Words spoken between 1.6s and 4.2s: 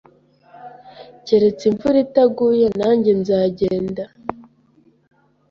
imvura itaguye, nanjye nzagenda.